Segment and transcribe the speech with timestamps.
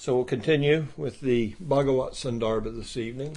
[0.00, 3.36] So we'll continue with the Bhagavat Sandarbha this evening.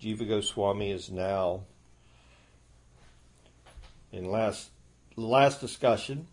[0.00, 1.64] Jiva Goswami is now
[4.10, 4.70] in last
[5.16, 6.28] last discussion.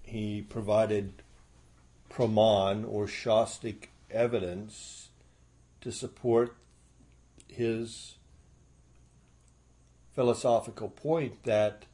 [0.00, 1.22] He provided
[2.08, 5.10] praman or shastric evidence
[5.82, 6.56] to support
[7.48, 8.14] his
[10.14, 11.84] philosophical point that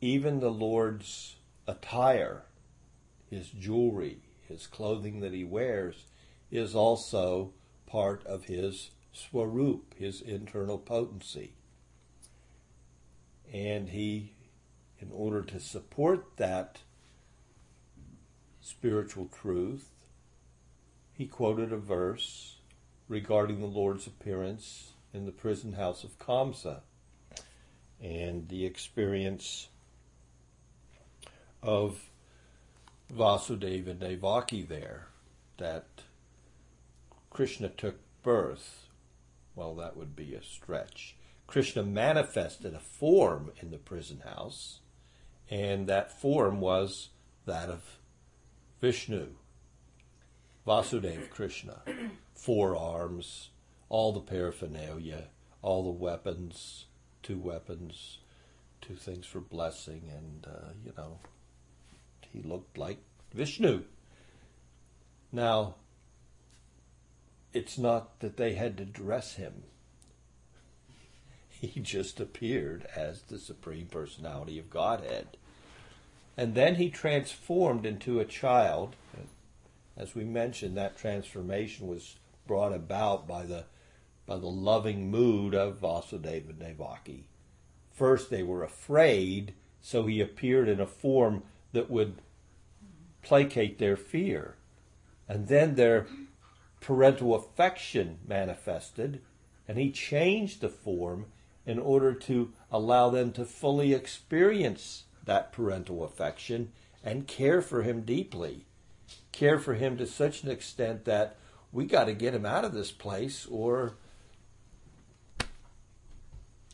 [0.00, 1.36] even the Lord's
[1.68, 2.42] attire
[3.32, 6.04] his jewelry, his clothing that he wears,
[6.50, 7.50] is also
[7.86, 11.54] part of his swarup, his internal potency.
[13.50, 14.34] And he,
[14.98, 16.80] in order to support that
[18.60, 19.88] spiritual truth,
[21.14, 22.56] he quoted a verse
[23.08, 26.80] regarding the Lord's appearance in the prison house of Kamsa
[27.98, 29.68] and the experience
[31.62, 32.10] of
[33.14, 35.08] Vasudeva Devaki there
[35.58, 35.86] that
[37.30, 38.86] Krishna took birth.
[39.54, 41.16] Well, that would be a stretch.
[41.46, 44.80] Krishna manifested a form in the prison house,
[45.50, 47.10] and that form was
[47.44, 47.98] that of
[48.80, 49.28] Vishnu,
[50.66, 51.82] Vasudeva Krishna.
[52.34, 53.50] Four arms,
[53.90, 55.24] all the paraphernalia,
[55.60, 56.86] all the weapons,
[57.22, 58.18] two weapons,
[58.80, 61.18] two things for blessing, and, uh, you know,
[62.32, 62.98] he looked like
[63.32, 63.82] Vishnu.
[65.30, 65.76] Now,
[67.52, 69.64] it's not that they had to dress him.
[71.48, 75.36] He just appeared as the Supreme Personality of Godhead.
[76.36, 78.96] And then he transformed into a child.
[79.96, 82.16] As we mentioned, that transformation was
[82.48, 83.66] brought about by the
[84.26, 87.24] by the loving mood of Vasudeva Devaki.
[87.92, 91.42] First they were afraid, so he appeared in a form
[91.72, 92.16] that would
[93.22, 94.56] placate their fear.
[95.28, 96.06] And then their
[96.80, 99.20] parental affection manifested,
[99.66, 101.26] and he changed the form
[101.64, 106.72] in order to allow them to fully experience that parental affection
[107.04, 108.66] and care for him deeply.
[109.30, 111.36] Care for him to such an extent that
[111.70, 113.94] we got to get him out of this place or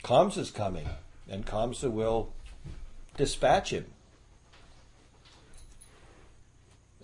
[0.03, 0.89] Kamsa's coming
[1.29, 2.33] and Kamsa will
[3.17, 3.87] dispatch him.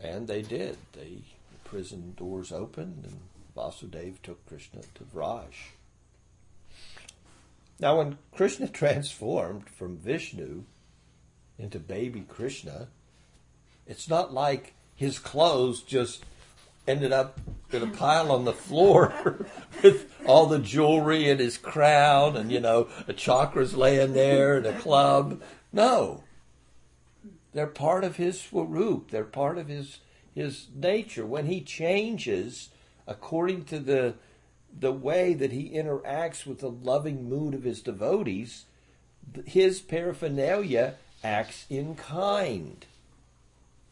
[0.04, 0.76] And they did.
[0.92, 1.22] The
[1.64, 3.20] prison doors opened and
[3.56, 5.72] Vasudev took Krishna to Vraj.
[7.80, 10.64] Now, when Krishna transformed from Vishnu
[11.58, 12.88] into baby Krishna,
[13.86, 16.24] it's not like his clothes just
[16.86, 17.40] ended up
[17.72, 19.46] in a pile on the floor
[19.82, 24.66] with all the jewelry and his crown and, you know, a chakra's laying there and
[24.66, 25.40] a club.
[25.72, 26.23] No.
[27.54, 29.10] They're part of his swarup.
[29.10, 30.00] They're part of his
[30.34, 31.24] his nature.
[31.24, 32.70] When he changes
[33.06, 34.14] according to the
[34.76, 38.64] the way that he interacts with the loving mood of his devotees,
[39.46, 42.84] his paraphernalia acts in kind.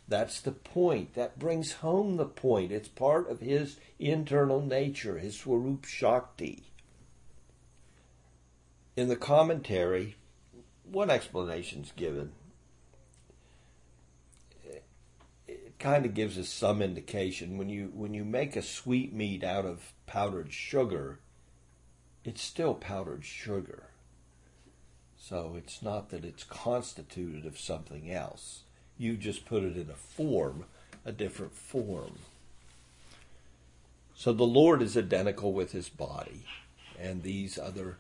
[0.09, 1.15] That's the point.
[1.15, 2.73] That brings home the point.
[2.73, 6.65] It's part of his internal nature, his Swarup Shakti.
[8.97, 10.17] In the commentary,
[10.85, 12.33] one explanation is given.
[15.47, 17.59] It kind of gives us some indication.
[17.59, 21.19] When you when you make a sweet meat out of powdered sugar,
[22.25, 23.89] it's still powdered sugar.
[25.19, 28.63] So it's not that it's constituted of something else.
[28.97, 30.67] You just put it in a form,
[31.05, 32.19] a different form.
[34.15, 36.45] So the Lord is identical with his body,
[37.01, 37.97] and these other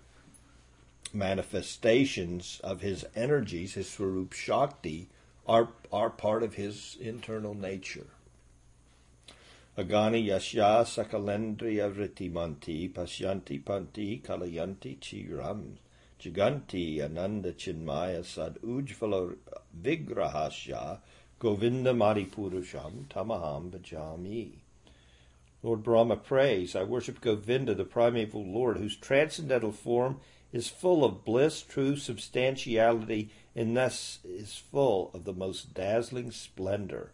[1.12, 5.08] manifestations of his energies, his Swarup Shakti,
[5.46, 8.06] are, are part of his internal nature.
[9.76, 15.78] Agani yasya sakalendriya vritimanti pasyanti panti kalayanti chiram
[16.22, 19.34] Jaganti Ananda Chinmaya Sad Ujvala
[19.82, 20.98] Vigrahasya
[21.40, 24.52] Govinda Maripurusham Tamaham Bhajami.
[25.64, 30.20] Lord Brahma prays, I worship Govinda, the primeval Lord, whose transcendental form
[30.52, 37.12] is full of bliss, true substantiality, and thus is full of the most dazzling splendor.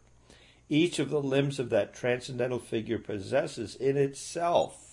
[0.69, 4.89] Each of the limbs of that transcendental figure possesses in itself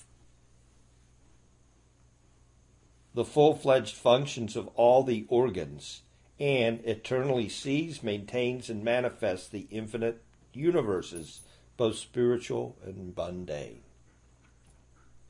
[3.16, 6.02] the full fledged functions of all the organs,
[6.38, 10.22] and eternally sees, maintains, and manifests the infinite
[10.54, 11.40] universes,
[11.78, 13.82] both spiritual and mundane.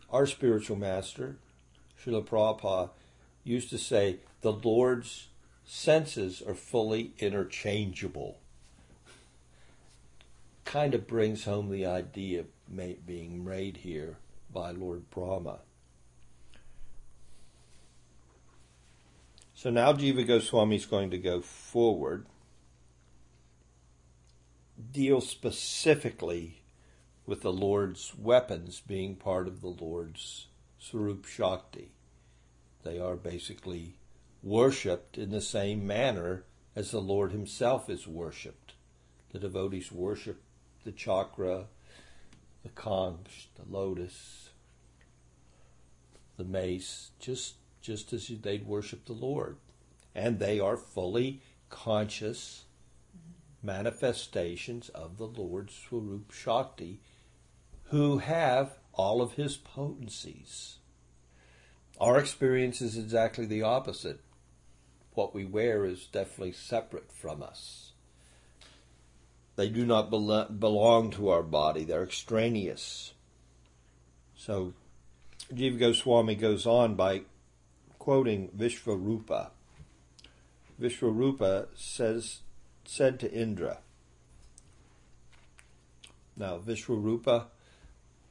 [0.09, 1.38] Our spiritual master,
[2.03, 2.89] Srila Prabhupada,
[3.44, 5.27] used to say, the Lord's
[5.65, 8.38] senses are fully interchangeable.
[10.65, 12.44] kind of brings home the idea
[13.06, 14.17] being made here
[14.51, 15.59] by Lord Brahma.
[19.53, 22.25] So now Jiva Goswami is going to go forward,
[24.91, 26.62] deal specifically
[27.25, 30.47] with the Lord's weapons being part of the Lord's
[30.77, 31.91] Swarup Shakti.
[32.83, 33.95] They are basically
[34.45, 36.44] worshipped in the same manner
[36.75, 38.74] as the Lord Himself is worshipped.
[39.31, 40.42] The devotees worship
[40.86, 41.65] the chakra,
[42.63, 44.51] the conch, the lotus,
[46.38, 49.57] the mace, just just as they'd worship the Lord.
[50.13, 52.65] And they are fully conscious
[53.62, 57.00] manifestations of the Lord Swarup Shakti
[57.89, 60.77] who have all of his potencies.
[62.00, 64.19] Our experience is exactly the opposite.
[65.15, 67.94] What we wear is definitely separate from us.
[69.56, 73.13] They do not belong to our body, they're extraneous.
[74.35, 74.73] So,
[75.53, 77.21] Jiva Goswami goes on by
[77.97, 79.51] quoting Vishvarupa.
[80.79, 82.41] Vishvarupa says,
[82.83, 83.77] said to Indra,
[86.35, 87.45] now Vishvarupa,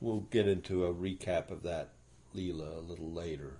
[0.02, 1.88] we'll get into a recap of that
[2.36, 3.54] Leela a little later.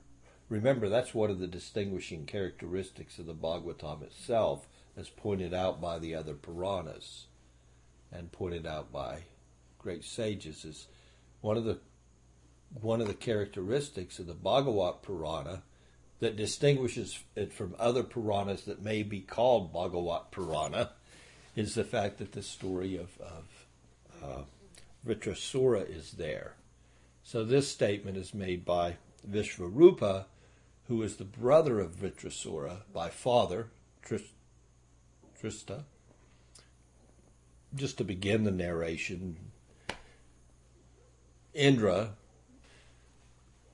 [0.54, 5.98] Remember, that's one of the distinguishing characteristics of the Bhagavatam itself, as pointed out by
[5.98, 7.26] the other Puranas
[8.12, 9.24] and pointed out by
[9.80, 10.86] great sages, is
[11.40, 11.80] one of the
[12.80, 15.64] one of the characteristics of the Bhagavat Purana
[16.20, 20.92] that distinguishes it from other Puranas that may be called Bhagavat Purana
[21.56, 23.66] is the fact that the story of, of
[24.22, 24.42] uh,
[25.04, 26.54] is there.
[27.24, 28.98] So this statement is made by
[29.28, 30.26] Vishvarupa,
[30.88, 33.68] who is the brother of Vritrasura by father,
[35.40, 35.84] Twasta.
[37.74, 39.36] Just to begin the narration,
[41.52, 42.10] Indra,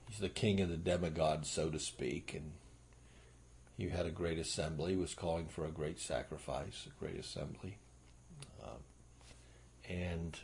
[0.08, 2.52] he's the king of the demigods, so to speak, and
[3.76, 7.78] he had a great assembly, was calling for a great sacrifice, a great assembly.
[8.62, 8.78] Um,
[9.88, 10.38] and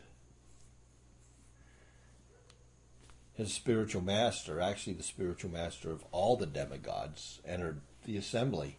[3.36, 8.78] his spiritual master, actually the spiritual master of all the demigods, entered the assembly.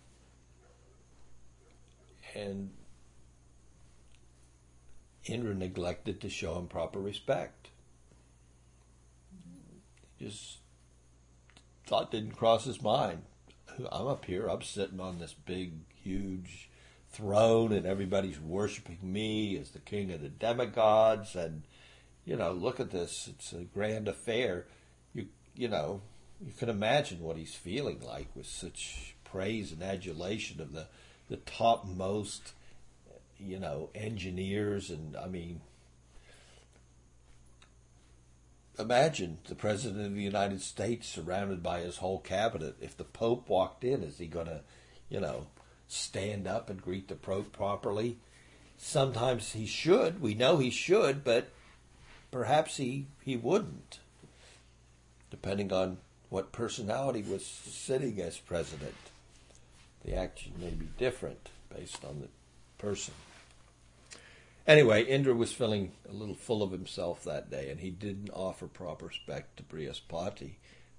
[2.36, 2.72] And
[5.26, 7.70] Indra neglected to show him proper respect.
[10.18, 10.58] He just
[11.86, 13.24] thought didn't cross his mind.
[13.92, 16.70] I'm up here, I'm sitting on this big, huge
[17.12, 21.64] throne, and everybody's worshiping me as the king of the demigods, and
[22.28, 24.66] you know, look at this, it's a grand affair.
[25.14, 26.02] You you know,
[26.46, 30.88] you can imagine what he's feeling like with such praise and adulation of the
[31.30, 32.52] the topmost,
[33.40, 35.62] you know, engineers, and I mean,
[38.78, 42.76] imagine the president of the United States surrounded by his whole cabinet.
[42.82, 44.62] If the Pope walked in, is he going to,
[45.10, 45.48] you know,
[45.88, 48.18] stand up and greet the Pope properly?
[48.78, 50.22] Sometimes he should.
[50.22, 51.50] We know he should, but
[52.32, 54.00] perhaps he, he wouldn't,
[55.30, 55.98] depending on
[56.30, 58.96] what personality was sitting as president.
[60.04, 62.28] The action may be different based on the
[62.78, 63.14] person.
[64.66, 68.68] Anyway, Indra was feeling a little full of himself that day, and he didn't offer
[68.68, 70.56] proper respect to Brihaspati.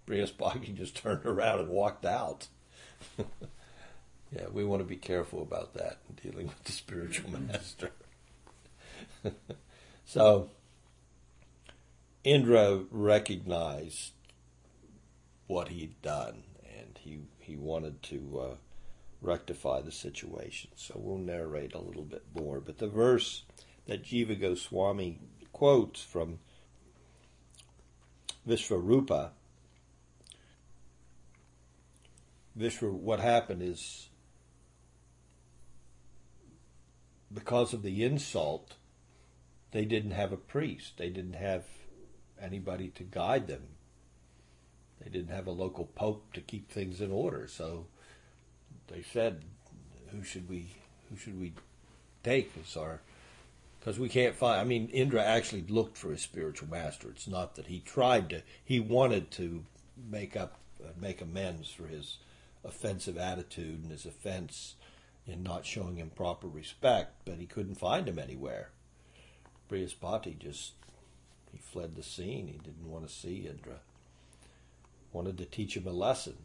[0.07, 2.49] Brihaspati just turned around and walked out.
[3.19, 7.91] yeah, we want to be careful about that in dealing with the spiritual master.
[10.07, 10.49] so,
[12.29, 14.13] Indra recognized
[15.47, 16.43] what he'd done,
[16.79, 18.55] and he he wanted to uh,
[19.23, 20.69] rectify the situation.
[20.77, 22.61] So we'll narrate a little bit more.
[22.61, 23.45] But the verse
[23.87, 25.21] that Jiva Goswami
[25.55, 26.41] quotes from
[28.47, 29.31] Vishvarupa,
[32.59, 34.11] Vishwa, what happened is
[37.33, 38.75] because of the insult,
[39.71, 40.99] they didn't have a priest.
[40.99, 41.65] They didn't have
[42.41, 43.63] anybody to guide them.
[45.01, 47.47] They didn't have a local pope to keep things in order.
[47.47, 47.87] So
[48.89, 49.45] they said,
[50.11, 50.73] "Who should we?
[51.09, 51.53] Who should we
[52.23, 53.01] take as our?"
[53.79, 54.61] Because we can't find.
[54.61, 57.11] I mean, Indra actually looked for his spiritual master.
[57.11, 58.43] It's not that he tried to.
[58.65, 59.65] He wanted to
[60.11, 62.19] make up, uh, make amends for his
[62.65, 64.75] offensive attitude and his offense
[65.27, 68.71] in not showing him proper respect, but he couldn't find him anywhere.
[69.71, 70.73] Brihaspati just
[71.53, 72.47] he fled the scene.
[72.49, 73.81] He didn't want to see Indra.
[75.13, 76.37] Wanted to teach him a lesson.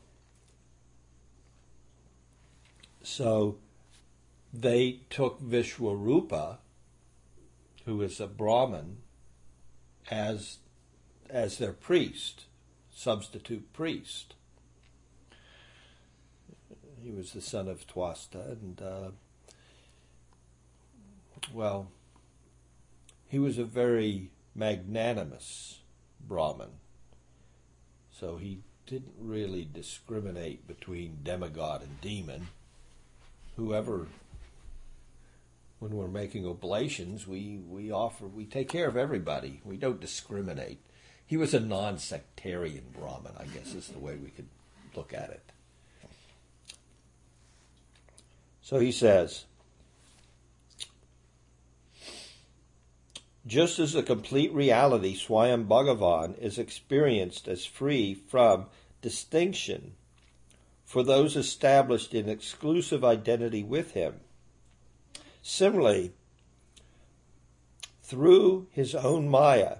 [3.01, 3.57] So
[4.53, 6.57] they took Vishwarupa,
[7.85, 8.97] who is a Brahmin,
[10.09, 10.57] as
[11.29, 12.45] as their priest,
[12.93, 14.35] substitute priest.
[17.03, 19.11] He was the son of Twasta, and uh,
[21.51, 21.87] well,
[23.27, 25.79] he was a very magnanimous
[26.25, 26.69] Brahman.
[28.11, 32.47] So he didn't really discriminate between demigod and demon.
[33.55, 34.07] Whoever,
[35.79, 39.61] when we're making oblations, we, we offer, we take care of everybody.
[39.63, 40.79] We don't discriminate.
[41.25, 44.47] He was a non sectarian Brahmin, I guess is the way we could
[44.95, 45.41] look at it.
[48.61, 49.45] So he says,
[53.45, 58.67] just as the complete reality, Swayam Bhagavan, is experienced as free from
[59.01, 59.93] distinction
[60.85, 64.21] for those established in exclusive identity with him.
[65.41, 66.13] Similarly,
[68.01, 69.79] through his own Maya,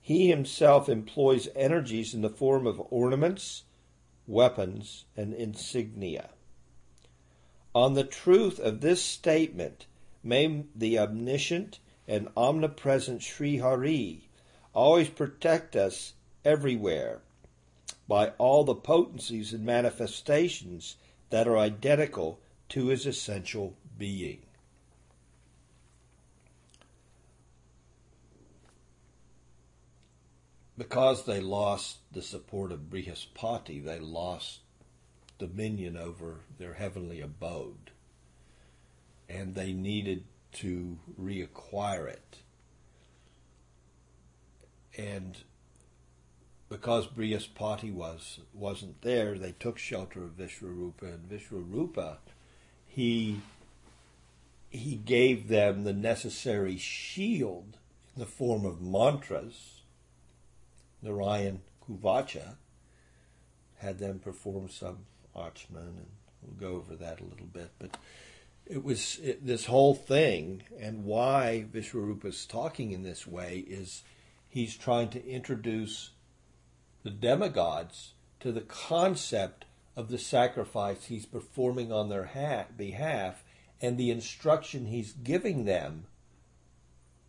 [0.00, 3.64] he himself employs energies in the form of ornaments,
[4.26, 6.30] weapons, and insignia.
[7.74, 9.86] On the truth of this statement,
[10.22, 11.78] may the omniscient
[12.10, 14.28] and omnipresent Sri Hari
[14.74, 16.14] always protect us
[16.44, 17.20] everywhere
[18.08, 20.96] by all the potencies and manifestations
[21.30, 24.40] that are identical to his essential being.
[30.76, 34.58] Because they lost the support of Brihaspati, they lost
[35.38, 37.92] dominion over their heavenly abode.
[39.28, 42.38] And they needed to reacquire it.
[44.96, 45.36] And
[46.68, 52.18] because Brihaspati was wasn't there, they took shelter of Vishwarupa, and Vishwarupa,
[52.86, 53.40] he
[54.70, 57.76] he gave them the necessary shield
[58.14, 59.82] in the form of mantras.
[61.02, 62.56] Narayan Kavacha
[63.78, 64.98] had them perform some
[65.34, 66.06] Achman, and
[66.42, 67.70] we'll go over that a little bit.
[67.78, 67.96] But
[68.66, 74.02] it was it, this whole thing, and why Vishwarupa is talking in this way is
[74.48, 76.10] he's trying to introduce
[77.02, 79.64] the demigods to the concept
[79.96, 83.42] of the sacrifice he's performing on their ha- behalf
[83.80, 86.04] and the instruction he's giving them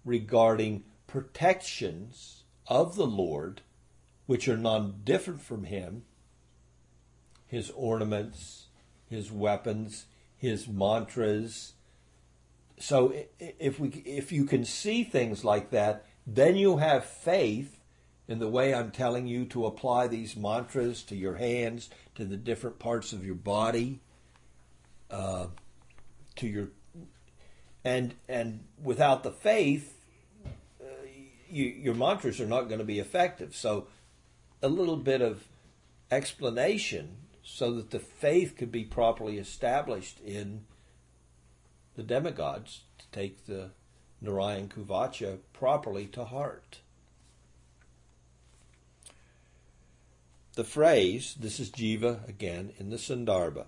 [0.04, 3.62] regarding protections of the Lord,
[4.26, 6.04] which are non different from him,
[7.48, 8.68] his ornaments,
[9.10, 10.06] his weapons,
[10.42, 11.74] his mantras.
[12.80, 17.80] So if we if you can see things like that, then you have faith
[18.28, 22.38] in the way I'm telling you to apply these mantras to your hands, to the
[22.38, 24.00] different parts of your body,
[25.12, 25.46] uh,
[26.38, 26.70] to your
[27.86, 30.04] and and without the faith,
[30.82, 30.88] uh,
[31.48, 33.56] you, your mantras are not going to be effective.
[33.56, 33.90] So,
[34.64, 35.44] a little bit of
[36.10, 40.66] explanation so that the faith could be properly established in
[41.96, 43.72] the demigods to take the
[44.22, 46.80] Narayan Kavacha properly to heart.
[50.54, 53.66] The phrase, this is Jiva again in the Sandarbha,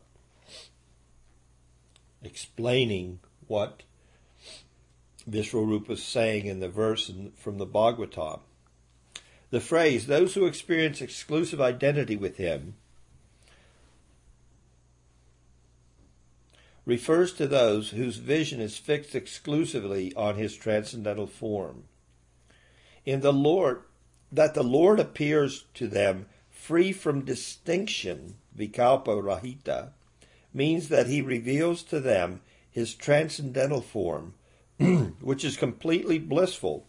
[2.22, 3.84] explaining what
[5.30, 8.42] Vishwarupa is saying in the verse from the Bhagavatam.
[9.50, 12.76] The phrase, those who experience exclusive identity with him,
[16.86, 21.84] refers to those whose vision is fixed exclusively on his transcendental form.
[23.06, 23.84] In the Lord,
[24.32, 29.90] that the Lord appears to them free from distinction, vikalpa rahita,
[30.54, 34.34] means that he reveals to them his transcendental form,
[35.22, 36.86] which is completely blissful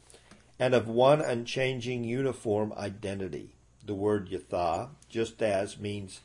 [0.59, 3.55] and of one unchanging uniform identity.
[3.85, 6.21] The word yatha, just as, means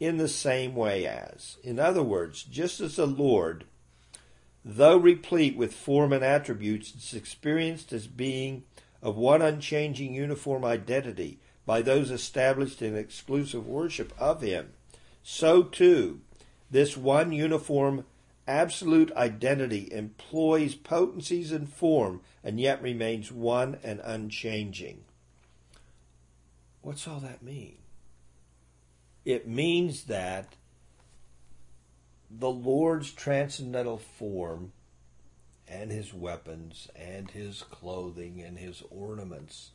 [0.00, 1.58] in the same way as.
[1.62, 3.64] In other words, just as the Lord,
[4.64, 8.64] though replete with form and attributes, is experienced as being
[9.02, 14.72] of one unchanging uniform identity by those established in exclusive worship of Him,
[15.22, 16.20] so too
[16.70, 18.04] this one uniform
[18.46, 25.04] absolute identity employs potencies and form and yet remains one and unchanging.
[26.80, 27.79] What's all that mean?
[29.32, 30.54] It means that
[32.30, 34.72] the Lord's transcendental form
[35.66, 39.70] and his weapons and his clothing and his ornaments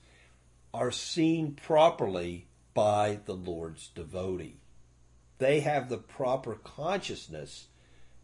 [0.74, 4.58] are seen properly by the Lord's devotee.
[5.38, 7.68] They have the proper consciousness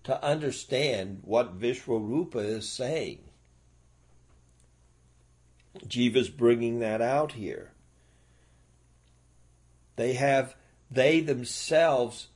[0.04, 3.20] to understand what Vishwarupa is saying.
[5.88, 7.72] Jiva's bringing that out here.
[9.96, 10.56] They have,
[10.92, 12.28] they themselves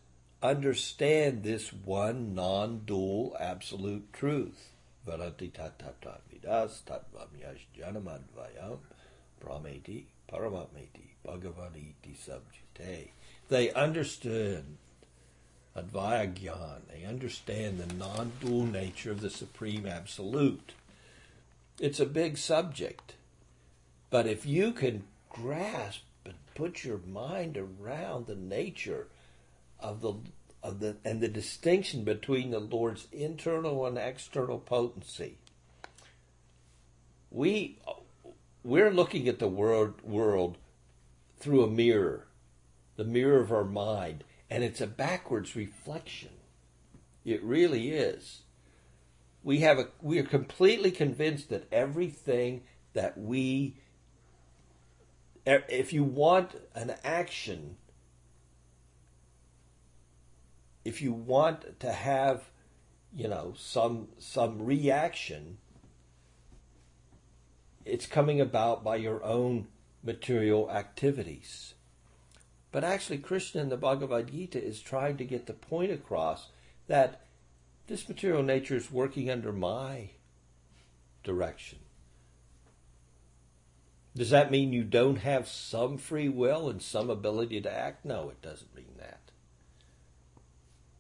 [0.41, 4.69] understand this one non dual absolute truth.
[5.05, 6.81] Vidas
[7.77, 8.79] janamadvayam
[9.43, 13.09] paramatmeti bhagavaniti subjite.
[13.49, 14.77] They understand
[15.75, 16.81] Advaya Gyan.
[16.91, 20.73] They understand the non dual nature of the Supreme Absolute.
[21.79, 23.13] It's a big subject.
[24.09, 26.01] But if you can grasp
[26.55, 29.07] put your mind around the nature
[29.79, 30.13] of the
[30.63, 35.37] of the and the distinction between the Lord's internal and external potency,
[37.29, 37.77] we
[38.63, 40.57] we're looking at the world world
[41.37, 42.25] through a mirror,
[42.95, 46.29] the mirror of our mind and it's a backwards reflection.
[47.23, 48.41] It really is.
[49.43, 53.75] We have a we are completely convinced that everything that we
[55.47, 57.77] Er, if you want an action
[60.83, 62.49] if you want to have
[63.13, 65.57] you know some some reaction
[67.85, 69.67] it's coming about by your own
[70.03, 71.75] material activities
[72.75, 76.49] but actually, Krishna in the Bhagavad Gita is trying to get the point across
[76.87, 77.21] that
[77.87, 80.09] this material nature is working under my
[81.23, 81.79] direction.
[84.15, 88.05] Does that mean you don't have some free will and some ability to act?
[88.05, 89.19] No, it doesn't mean that.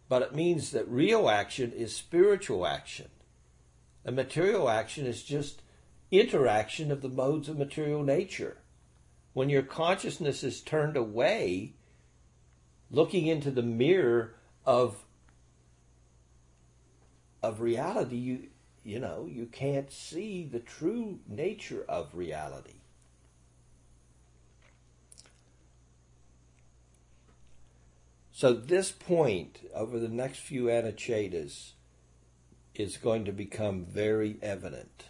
[0.09, 3.07] But it means that real action is spiritual action.
[4.03, 5.61] And material action is just
[6.11, 8.57] interaction of the modes of material nature
[9.35, 11.73] when your consciousness is turned away,
[12.89, 14.33] looking into the mirror
[14.65, 15.03] of
[17.43, 18.47] of reality, you
[18.85, 22.79] you know, you can't see the true nature of reality.
[28.35, 31.71] So this point over the next few Anuchedas
[32.73, 35.05] is going to become very evident.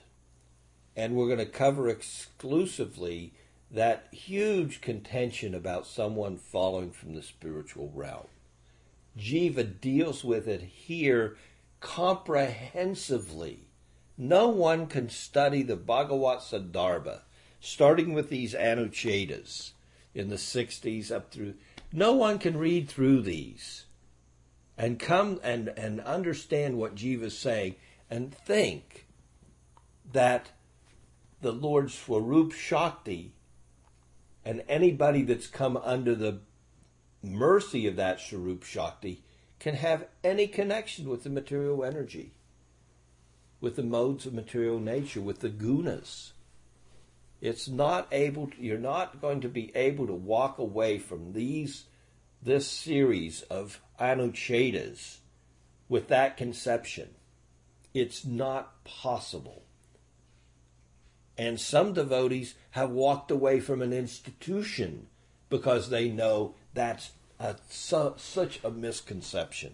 [0.95, 3.33] And we're going to cover exclusively
[3.71, 8.27] that huge contention about someone falling from the spiritual realm.
[9.17, 11.35] Jiva deals with it here
[11.79, 13.69] comprehensively.
[14.19, 17.21] No one can study the Bhagavat Sandarbha,
[17.59, 19.71] starting with these Anuchedas
[20.13, 21.55] in the 60s up through.
[21.95, 23.85] No one can read through these
[24.77, 27.75] and come and, and understand what Jiva is saying
[28.09, 29.07] and think
[30.11, 30.51] that
[31.41, 33.31] the Lord Swarup Shakti
[34.43, 36.39] and anybody that's come under the
[37.23, 39.23] mercy of that Swarup Shakti
[39.59, 42.33] can have any connection with the material energy,
[43.61, 46.33] with the modes of material nature, with the gunas.
[47.45, 51.83] It's not able to, you're not going to be able to walk away from these
[52.41, 55.17] this series of anuchedas
[55.87, 57.09] with that conception.
[57.93, 59.61] It's not possible.
[61.37, 65.05] And some devotees have walked away from an institution
[65.47, 69.73] because they know that's a, su- such a misconception.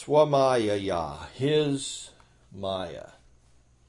[0.00, 2.10] Swamaya, his
[2.50, 3.08] Maya.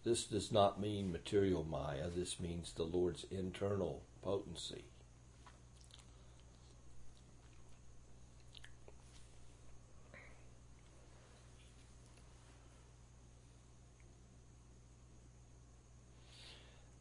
[0.04, 4.84] This does not mean material Maya, this means the Lord's internal potency.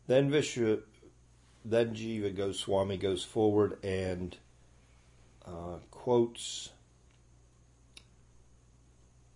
[0.06, 0.82] Then Vishnu,
[1.64, 4.36] then Jiva Goswami goes forward and
[5.44, 6.70] uh, quotes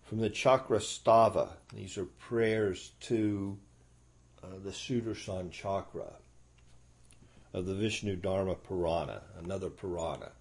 [0.04, 1.48] from the Chakra Stava.
[1.72, 3.58] These are prayers to
[4.42, 6.12] uh, the Sudarshan Chakra
[7.52, 10.32] of the Vishnu Dharma Purana, another Purana.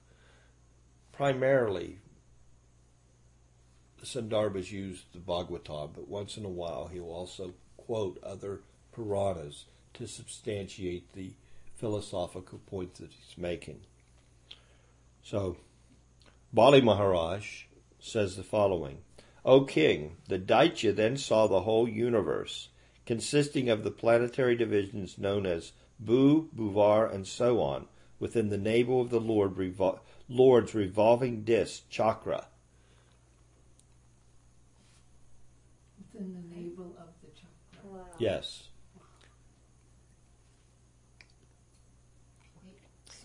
[1.12, 2.00] Primarily,
[4.00, 9.66] the Sandarbhas use the Bhagavatam, but once in a while he'll also quote other Puranas
[9.94, 11.34] to substantiate the
[11.76, 13.82] philosophical points that he's making.
[15.22, 15.58] So,
[16.52, 17.64] Bali Maharaj
[18.00, 18.98] says the following
[19.46, 22.70] O king, the Daitya then saw the whole universe,
[23.06, 27.88] consisting of the planetary divisions known as Bhu, Bhuvar, and so on,
[28.20, 32.48] within the navel of the Lord revol- Lord's revolving disc, chakra.
[35.98, 37.90] Within the navel of the chakra.
[37.90, 38.06] Wow.
[38.18, 38.70] Yes.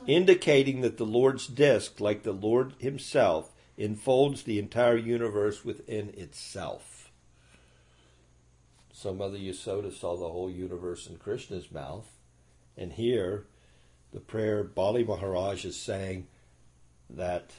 [0.09, 7.13] indicating that the Lord's disk, like the Lord himself, enfolds the entire universe within itself.
[8.93, 12.09] So Mother Yasoda saw the whole universe in Krishna's mouth,
[12.77, 13.47] and here
[14.13, 16.27] the prayer Bali Maharaj is saying
[17.09, 17.53] that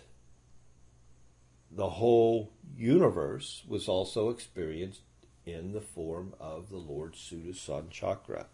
[1.72, 5.02] the whole universe was also experienced
[5.46, 8.48] in the form of the Lord Sudarshan Chakra.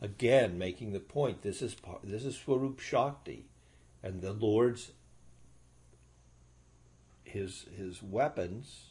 [0.00, 3.44] Again, making the point, this is this is Swarup Shakti,
[4.02, 4.92] and the Lord's
[7.32, 8.90] his his weapons,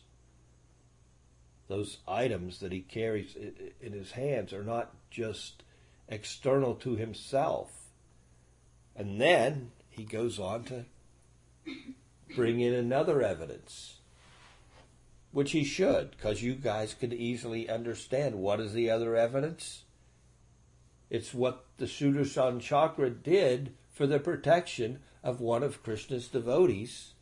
[1.67, 3.35] those items that he carries
[3.81, 5.63] in his hands, are not just
[6.07, 7.71] external to himself.
[8.95, 10.85] And then he goes on to
[12.35, 13.99] bring in another evidence,
[15.31, 19.83] which he should, because you guys can easily understand what is the other evidence.
[21.09, 27.13] It's what the Sudarshan Chakra did for the protection of one of Krishna's devotees,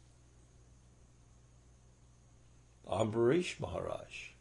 [2.89, 4.31] Ambarish Maharaj.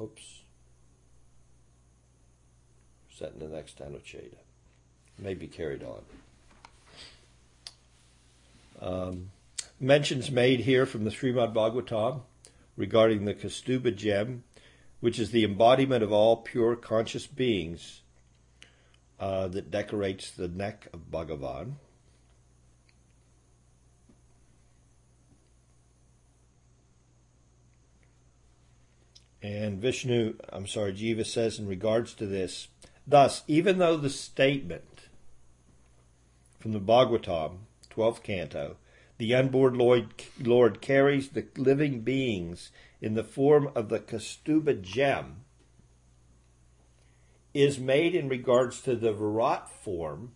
[0.00, 0.40] Oops.
[3.16, 4.38] Set in the next Anucheda.
[5.18, 6.02] May be carried on.
[8.80, 9.30] Um,
[9.78, 12.22] mentions made here from the Srimad Bhagavatam
[12.76, 14.42] regarding the Kaustubha gem,
[15.00, 18.00] which is the embodiment of all pure conscious beings
[19.20, 21.74] uh, that decorates the neck of Bhagavan.
[29.42, 32.68] And Vishnu, I'm sorry, Jiva says in regards to this,
[33.06, 35.08] thus, even though the statement
[36.60, 37.58] from the Bhagavatam,
[37.90, 38.76] 12th canto,
[39.18, 45.38] the unborn Lord, Lord carries the living beings in the form of the Kaustubha gem,
[47.52, 50.32] is made in regards to the Virat form.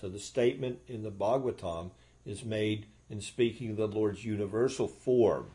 [0.00, 1.90] So the statement in the Bhagavatam
[2.24, 5.50] is made in speaking of the Lord's universal form.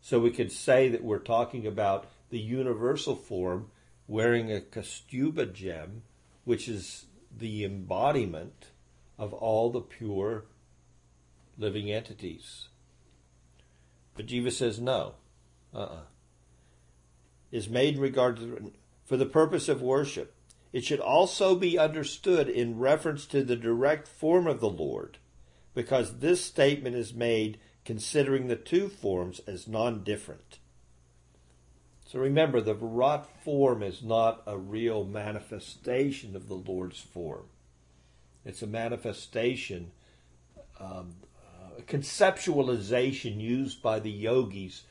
[0.00, 3.70] So we could say that we're talking about the universal form
[4.06, 6.02] wearing a Kaustubha gem,
[6.44, 7.06] which is
[7.36, 8.68] the embodiment
[9.18, 10.44] of all the pure
[11.58, 12.68] living entities.
[14.14, 15.14] But Jiva says no.
[15.74, 16.02] Uh-uh.
[17.50, 18.72] Is made in regard to
[19.04, 20.34] for the purpose of worship.
[20.72, 25.18] It should also be understood in reference to the direct form of the Lord,
[25.74, 30.58] because this statement is made considering the two forms as non different.
[32.04, 37.44] So remember, the Virat form is not a real manifestation of the Lord's form.
[38.44, 39.92] It's a manifestation,
[40.80, 41.14] um,
[41.78, 44.82] a conceptualization used by the yogis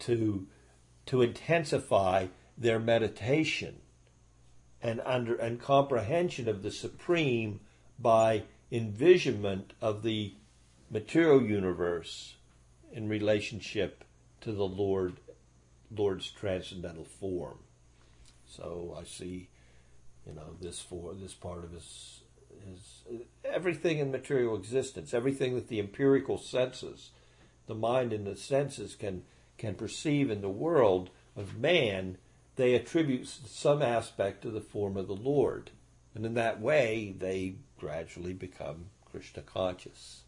[0.00, 0.46] to,
[1.06, 2.26] to intensify
[2.58, 3.76] their meditation
[4.82, 7.60] and under and comprehension of the supreme
[7.98, 10.34] by envisionment of the
[10.90, 12.36] material universe
[12.92, 14.04] in relationship
[14.40, 15.16] to the Lord,
[15.94, 17.58] Lord's transcendental form.
[18.46, 19.48] So I see,
[20.26, 22.20] you know, this for this part of his
[22.66, 23.02] his
[23.44, 27.10] everything in material existence, everything that the empirical senses,
[27.66, 29.22] the mind and the senses can
[29.56, 32.16] can perceive in the world of man,
[32.56, 35.70] they attribute some aspect to the form of the Lord,
[36.14, 40.22] and in that way they gradually become Krishna conscious.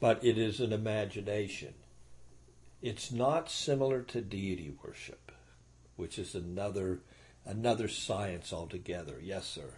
[0.00, 1.74] But it is an imagination.
[2.82, 5.30] It's not similar to deity worship,
[5.96, 7.00] which is another
[7.44, 9.16] another science altogether.
[9.22, 9.70] Yes, sir.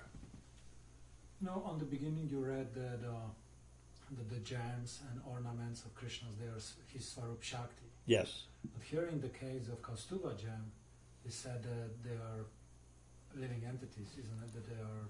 [1.40, 3.30] No, on the beginning you read that uh,
[4.16, 6.60] the, the gems and ornaments of Krishna's they are
[6.92, 7.86] his Swarup Shakti.
[8.06, 8.44] Yes.
[8.72, 10.70] But here in the case of Kaustubha gem,
[11.24, 12.46] it said that they are
[13.34, 14.54] living entities, isn't it?
[14.54, 15.08] That they are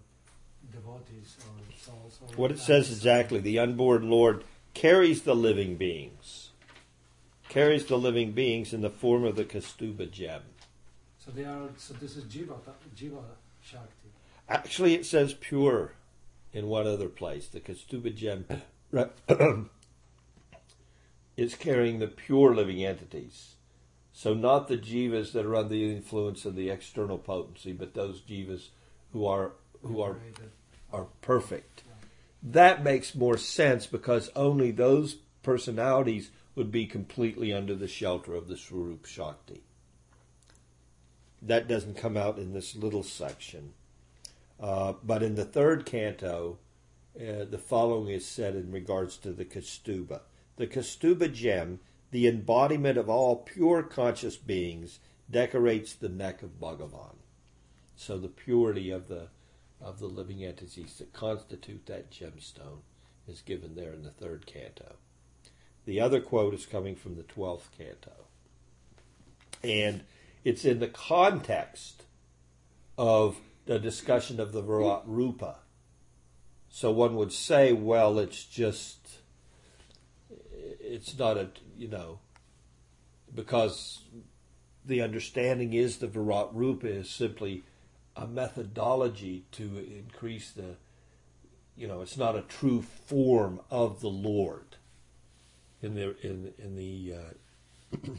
[0.73, 2.19] devotees or souls.
[2.23, 4.45] Or what it says exactly, the unborn Lord
[4.75, 6.51] carries the living beings,
[7.49, 10.43] carries the living beings in the form of the Kaustubha gem.
[11.19, 11.69] So they are.
[11.77, 12.57] So this is jiva,
[12.97, 13.23] jiva
[13.63, 14.09] shakti.
[14.49, 15.93] Actually, it says pure
[16.53, 17.47] in one other place.
[17.49, 18.47] The Kaustubha gem
[21.37, 23.55] is carrying the pure living entities.
[24.13, 28.21] So not the jivas that are under the influence of the external potency, but those
[28.21, 28.69] jivas
[29.13, 30.17] who are who are
[30.93, 31.82] are perfect
[32.43, 38.49] that makes more sense because only those personalities would be completely under the shelter of
[38.49, 39.63] the Swarup Shakti.
[41.41, 43.73] That doesn't come out in this little section.
[44.61, 46.59] Uh, but in the third canto,
[47.17, 50.21] uh, the following is said in regards to the Kaustubha.
[50.57, 55.01] The Kaustubha gem, the embodiment of all pure conscious beings,
[55.31, 57.17] decorates the neck of Bhagavan.
[57.97, 59.29] So the purity of the
[59.83, 62.81] of the living entities that constitute that gemstone
[63.27, 64.97] is given there in the third canto.
[65.85, 68.27] The other quote is coming from the twelfth canto.
[69.65, 70.03] And
[70.45, 72.05] it's in the context
[72.97, 75.59] of the discussion of the Virat Rupa.
[76.69, 79.19] So one would say, well, it's just,
[80.59, 82.21] it's not a, you know,
[83.35, 84.03] because
[84.85, 87.63] the understanding is the Virat Rupa is simply
[88.17, 90.77] a methodology to increase the,
[91.77, 94.77] you know, it's not a true form of the Lord.
[95.81, 97.99] In the in in the uh,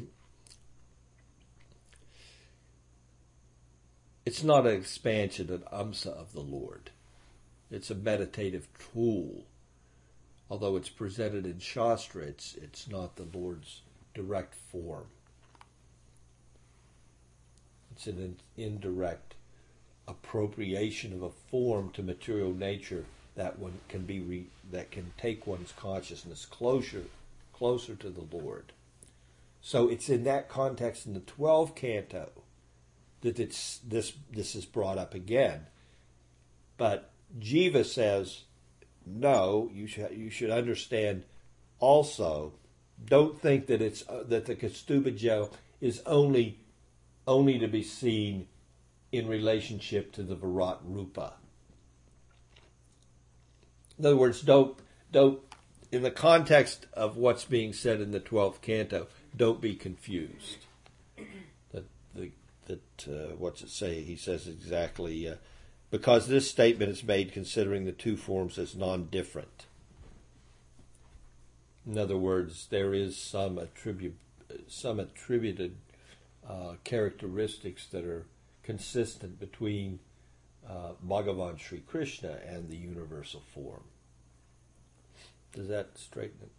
[4.26, 6.90] it's not an expansion of amsa of the Lord.
[7.72, 9.46] It's a meditative tool.
[10.50, 13.82] Although it's presented in Shastra, it's it's not the Lord's
[14.14, 15.06] direct form.
[17.92, 19.33] It's an indirect
[20.08, 25.48] appropriation of a form to material nature that one can be re, that can take
[25.48, 27.04] one's consciousness closer
[27.54, 28.74] closer to the Lord.
[29.62, 32.30] So it's in that context in the 12th canto
[33.22, 35.68] that it's this this is brought up again.
[36.78, 38.42] But Jiva says,
[39.06, 41.24] no, you should you should understand
[41.80, 42.54] also.
[43.06, 46.60] Don't think that it's uh, that the Kaustubha gel is only
[47.26, 48.48] only to be seen
[49.14, 51.34] in relationship to the Virat Rupa.
[53.98, 54.76] In other words, don't
[55.12, 55.40] don't
[55.92, 60.66] in the context of what's being said in the twelfth canto, don't be confused.
[61.72, 62.32] That the
[62.66, 64.02] that uh, what's it say?
[64.02, 65.36] He says exactly uh,
[65.92, 69.68] because this statement is made considering the two forms as non-different.
[71.86, 74.16] In other words, there is some attribute
[74.68, 75.76] some attributed
[76.50, 78.26] uh, characteristics that are
[78.64, 80.00] consistent between
[80.68, 83.84] uh, Bhagavan Sri Krishna and the universal form.
[85.54, 86.52] Does that straighten it?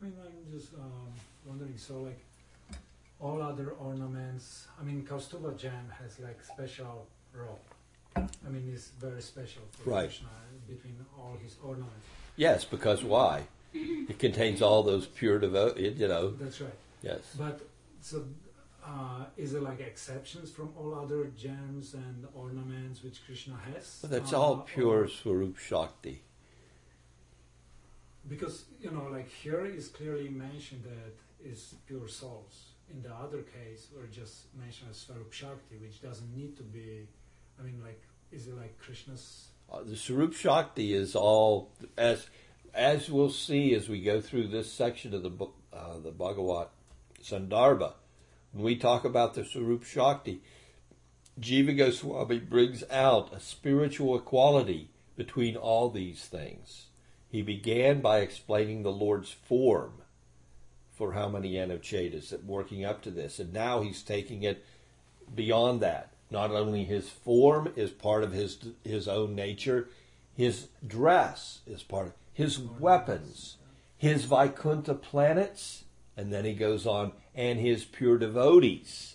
[0.00, 1.12] I mean, I'm just um,
[1.44, 1.76] wondering.
[1.76, 2.20] So, like
[3.20, 7.60] all other ornaments, I mean, Kaustubha gem has like special role.
[8.16, 10.08] I mean, it's very special for right.
[10.08, 10.28] Krishna
[10.68, 12.06] between all his ornaments.
[12.36, 13.42] Yes, because why?
[13.74, 15.76] It contains all those pure devote.
[15.78, 16.30] You know.
[16.30, 16.72] That's right.
[17.02, 17.20] Yes.
[17.36, 17.60] But
[18.00, 18.24] so,
[18.88, 23.98] uh, is there like exceptions from all other gems and ornaments which Krishna has?
[24.02, 26.22] But that's Uh, all pure or- Swarup Shakti.
[28.28, 31.14] Because you know, like here is clearly mentioned that
[31.48, 32.54] is pure souls.
[32.90, 37.06] In the other case, we're just mentioned as Swarup Shakti, which doesn't need to be.
[37.58, 38.00] I mean, like,
[38.32, 39.48] is it like Krishna's?
[39.70, 42.28] Uh, the Swarup Shakti is all as
[42.74, 46.70] as we'll see as we go through this section of the book, uh, the Bhagavat
[47.22, 47.92] Sandarbha.
[48.52, 50.42] When we talk about the Swarup Shakti,
[51.40, 56.86] Jiva Goswami brings out a spiritual equality between all these things.
[57.30, 60.02] He began by explaining the Lord's form
[60.90, 64.64] for how many Anuchedas that working up to this, and now he's taking it
[65.34, 66.12] beyond that.
[66.30, 69.88] Not only his form is part of his his own nature,
[70.34, 73.56] his dress is part of his weapons,
[73.96, 75.84] his Vaikuntha planets,
[76.18, 79.14] and then he goes on, and his pure devotees,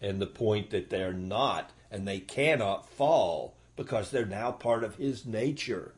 [0.00, 4.96] and the point that they're not and they cannot fall because they're now part of
[4.96, 5.92] his nature.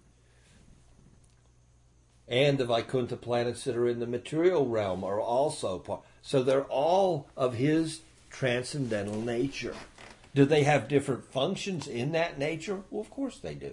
[2.28, 6.02] And the Vaikuntha planets that are in the material realm are also part.
[6.20, 9.74] So they're all of his transcendental nature.
[10.34, 12.82] Do they have different functions in that nature?
[12.90, 13.72] Well, of course they do.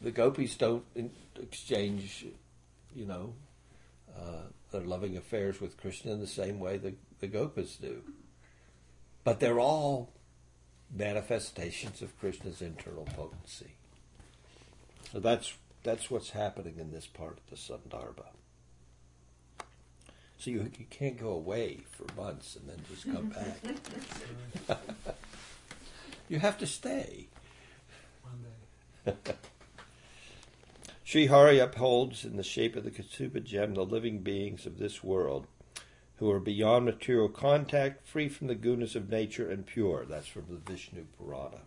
[0.00, 0.84] The gopis don't
[1.40, 2.26] exchange,
[2.94, 3.32] you know,
[4.16, 8.02] uh, their loving affairs with Krishna in the same way the, the gopas do.
[9.24, 10.12] But they're all
[10.94, 13.74] manifestations of Krishna's internal potency.
[15.12, 18.26] So that's that's what's happening in this part of the Sandarbha.
[20.38, 23.28] So you, you can't go away for months and then just come
[24.68, 24.78] back.
[26.28, 27.28] you have to stay.
[28.22, 29.32] One day.
[31.06, 35.04] Sri Hari upholds in the shape of the Kaustubha gem the living beings of this
[35.04, 35.46] world
[36.16, 40.04] who are beyond material contact, free from the gunas of nature, and pure.
[40.04, 41.60] That's from the Vishnu Purana.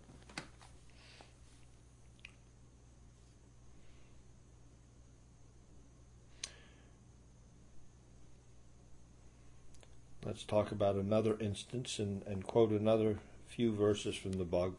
[10.26, 14.74] Let's talk about another instance and, and quote another few verses from the Bhag,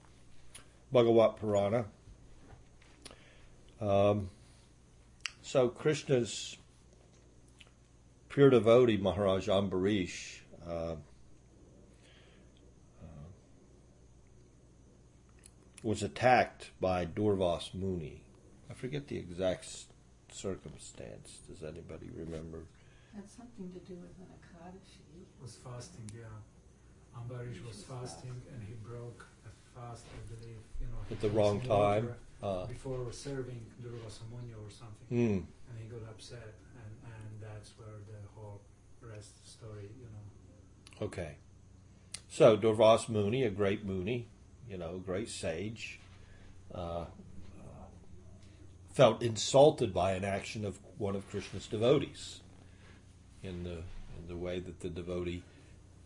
[0.92, 1.86] Bhagavat Purana.
[3.80, 4.28] Um,
[5.50, 6.58] so Krishna's
[8.28, 10.96] pure devotee Maharaj Ambarish uh, uh,
[15.82, 18.22] was attacked by Durvasa Muni.
[18.70, 19.66] I forget the exact
[20.30, 21.40] circumstance.
[21.48, 22.58] Does anybody remember?
[23.16, 25.26] Had something to do with an Ekadashi.
[25.42, 27.18] Was fasting, yeah.
[27.18, 31.02] Ambarish was fasting and he broke a fast, I believe, you know.
[31.10, 32.04] At the wrong time?
[32.04, 35.08] water Uh, Before serving Durvasa Muni or something.
[35.08, 35.38] hmm.
[35.68, 38.60] And he got upset and, and that's where the whole
[39.02, 41.06] rest story, you know.
[41.06, 41.36] Okay.
[42.30, 44.28] So Durvas Muni, a great Muni,
[44.68, 46.00] you know, great sage,
[46.74, 47.06] uh,
[48.92, 52.40] felt insulted by an action of one of Krishna's devotees.
[53.42, 53.70] In the
[54.18, 55.42] in the way that the devotee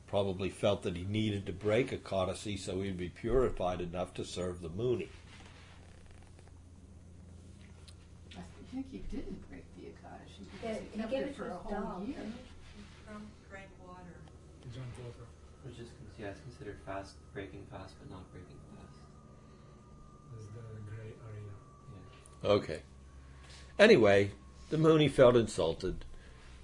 [0.06, 4.62] probably felt that he needed to break Ekadashi so he'd be purified enough to serve
[4.62, 5.08] the Muni.
[8.74, 11.36] I think he didn't break the Ekadashi Yeah, because he he kept gave it it
[11.36, 12.16] for a his whole dog, year.
[12.18, 12.34] didn't
[13.06, 14.16] From drank water.
[14.64, 15.26] He drank water.
[15.62, 18.98] Which is yeah, it's considered fast breaking fast, but not breaking fast.
[20.34, 21.52] That's the gray area.
[22.42, 22.50] Yeah.
[22.50, 22.82] Okay.
[23.78, 24.32] Anyway,
[24.70, 26.04] the Muni felt insulted,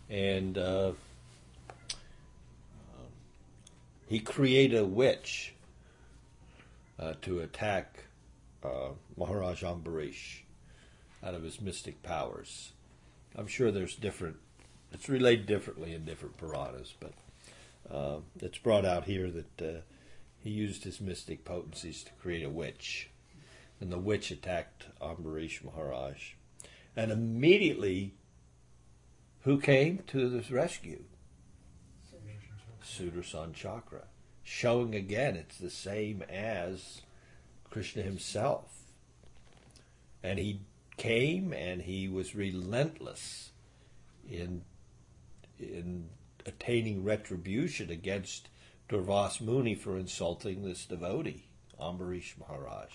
[0.08, 0.88] and uh,
[2.98, 3.06] um,
[4.08, 5.54] he created a witch
[6.98, 8.04] uh, to attack
[8.64, 10.40] uh, Maharaj Ambarish
[11.24, 12.72] out of his mystic powers.
[13.36, 14.36] I'm sure there's different.
[14.92, 17.12] It's relayed differently in different Puranas, but
[17.90, 19.80] uh, it's brought out here that uh,
[20.42, 23.10] he used his mystic potencies to create a witch
[23.80, 26.32] and the witch attacked Ambarish Maharaj.
[26.94, 28.14] And immediately,
[29.42, 31.04] who came to his rescue?
[32.84, 34.04] Sudarsan Chakra,
[34.42, 37.02] showing again it's the same as
[37.70, 38.82] Krishna himself.
[40.22, 40.60] And he
[41.00, 43.50] came and he was relentless
[44.28, 44.62] in
[45.58, 46.08] in
[46.46, 48.48] attaining retribution against
[48.88, 51.44] Durvas Muni for insulting this devotee,
[51.78, 52.90] Ambarish Maharaj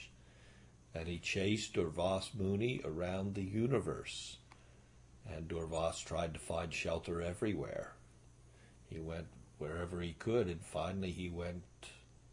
[0.96, 4.38] and he chased Durvas Muni around the universe.
[5.30, 7.94] And Durvas tried to find shelter everywhere.
[8.88, 11.64] He went wherever he could, and finally he went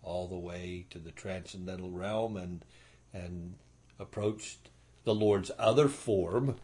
[0.03, 2.65] all the way to the transcendental realm and
[3.13, 3.57] and
[3.99, 4.71] approached
[5.05, 6.57] the Lord's other form.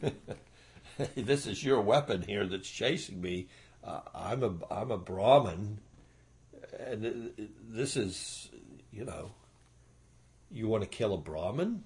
[1.16, 3.48] this is your weapon here that's chasing me.
[3.82, 5.80] Uh, I'm a I'm a Brahmin,
[6.78, 7.32] and
[7.68, 8.50] this is
[8.90, 9.32] you know
[10.54, 11.82] you want to kill a Brahmin?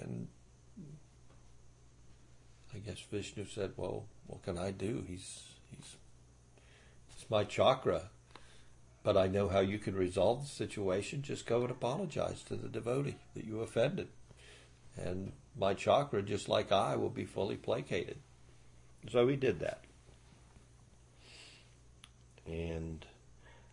[0.00, 0.28] And
[2.74, 5.04] I guess Vishnu said, Well, what can I do?
[5.06, 5.96] He's he's
[7.14, 8.10] it's my chakra.
[9.02, 11.22] But I know how you can resolve the situation.
[11.22, 14.08] Just go and apologize to the devotee that you offended.
[14.96, 18.18] And my chakra, just like I, will be fully placated.
[19.10, 19.84] So he did that.
[22.46, 23.04] And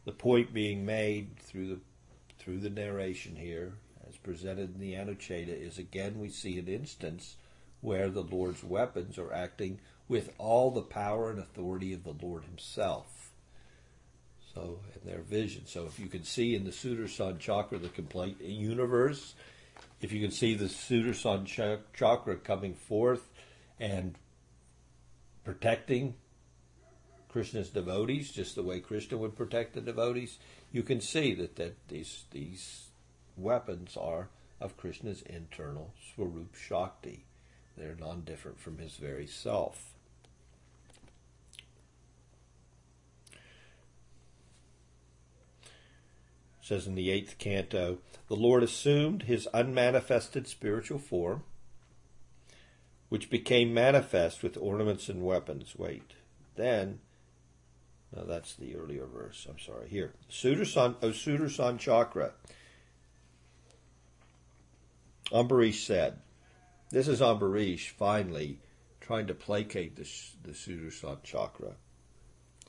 [0.05, 1.79] the point being made through the
[2.39, 3.73] through the narration here,
[4.07, 7.35] as presented in the Anucheda, is again we see an instance
[7.81, 12.45] where the Lord's weapons are acting with all the power and authority of the Lord
[12.45, 13.16] Himself.
[14.57, 15.65] Uh, so, in their vision.
[15.65, 19.35] So, if you can see in the Sudarshan chakra the complete universe,
[20.01, 23.29] if you can see the Sudarshan ch- chakra coming forth
[23.79, 24.15] and
[25.43, 26.15] protecting
[27.29, 30.37] Krishna's devotees, just the way Krishna would protect the devotees,
[30.71, 32.89] you can see that, that these these
[33.35, 37.25] weapons are of Krishna's internal Swarup Shakti.
[37.77, 39.96] They're non different from his very self.
[46.67, 51.43] Says in the eighth canto, the Lord assumed his unmanifested spiritual form,
[53.09, 55.75] which became manifest with ornaments and weapons.
[55.77, 56.13] Wait.
[56.55, 56.99] Then
[58.15, 59.45] no, that's the earlier verse.
[59.49, 59.89] I'm sorry.
[59.89, 60.13] Here.
[60.29, 62.31] Sudarsan, O Sudarsan Chakra.
[65.31, 66.19] Ambarish said,
[66.89, 68.59] This is Ambarish finally
[69.01, 70.09] trying to placate the,
[70.43, 71.73] the Sudarsan Chakra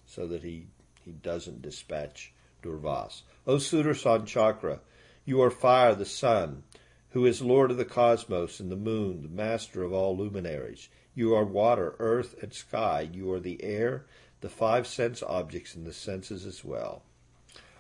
[0.07, 0.67] so that he,
[1.05, 2.33] he doesn't dispatch
[2.63, 3.23] Durvas.
[3.47, 4.81] O Sudarsan Chakra,
[5.25, 6.63] you are fire, the sun,
[7.11, 10.89] who is Lord of the cosmos and the moon, the master of all luminaries.
[11.15, 13.09] You are water, earth, and sky.
[13.13, 14.07] You are the air,
[14.41, 17.03] the five sense objects and the senses as well.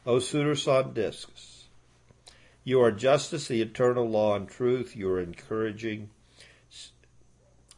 [0.06, 1.68] O Sudarsan Discus,
[2.64, 4.94] you are justice, the eternal law, and truth.
[4.94, 6.10] You are encouraging.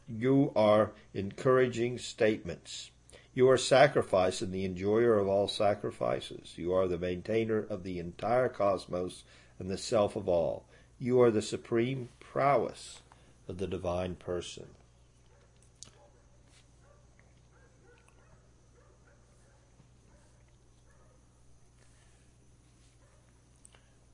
[0.08, 2.90] You are encouraging statements.
[3.32, 6.54] You are sacrifice and the enjoyer of all sacrifices.
[6.56, 9.24] You are the maintainer of the entire cosmos
[9.58, 10.64] and the self of all.
[10.98, 13.02] You are the supreme prowess
[13.48, 14.66] of the divine person.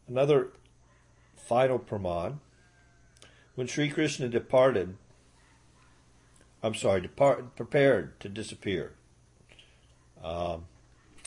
[0.09, 0.53] Another
[1.37, 2.39] final praman.
[3.55, 4.97] When Sri Krishna departed,
[6.63, 8.93] I'm sorry, depart, prepared to disappear,
[10.23, 10.67] um,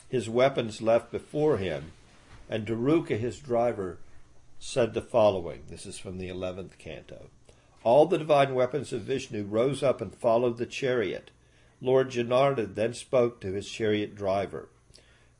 [0.08, 1.92] his weapons left before him,
[2.48, 3.98] and Daruka, his driver,
[4.58, 5.62] said the following.
[5.68, 7.30] This is from the 11th canto.
[7.82, 11.30] All the divine weapons of Vishnu rose up and followed the chariot.
[11.80, 14.68] Lord Janardhan then spoke to his chariot driver,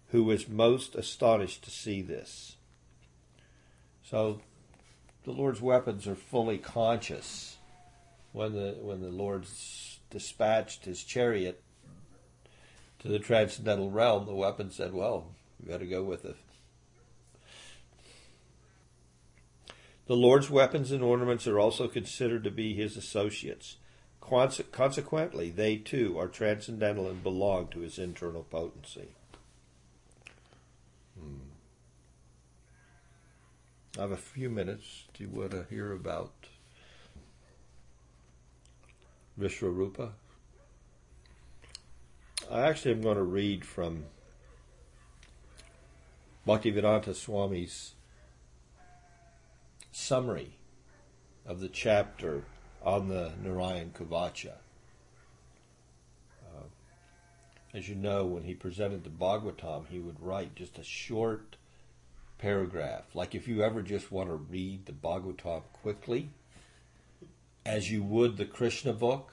[0.09, 2.57] who was most astonished to see this.
[4.03, 4.41] So
[5.25, 7.59] the Lord's weapons are fully conscious
[8.33, 9.47] when the when the Lord
[10.09, 11.63] dispatched his chariot
[13.01, 14.27] to the transcendental realm.
[14.27, 16.37] The weapon said, "Well, we got to go with it."
[20.07, 23.77] The Lord's weapons and ornaments are also considered to be his associates.
[24.21, 29.15] Consequently, they too are transcendental and belong to his internal potency.
[31.19, 31.51] Hmm.
[33.99, 35.05] I have a few minutes.
[35.15, 36.33] Do you want to hear about
[39.39, 40.11] Vishwarupa?
[42.51, 44.07] I actually am going to read from
[46.45, 47.93] Bhaktivedanta Swami's
[49.93, 50.57] summary
[51.47, 52.43] of the chapter
[52.83, 54.55] on the Narayan Kavacha.
[56.45, 56.65] Uh,
[57.73, 61.55] as you know, when he presented the Bhagavatam, he would write just a short
[62.39, 63.05] paragraph.
[63.15, 66.31] Like if you ever just want to read the Bhagavatam quickly,
[67.65, 69.33] as you would the Krishna book,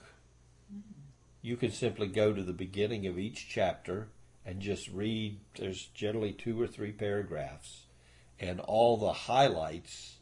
[1.41, 4.07] you can simply go to the beginning of each chapter
[4.45, 5.39] and just read.
[5.57, 7.83] There's generally two or three paragraphs,
[8.39, 10.15] and all the highlights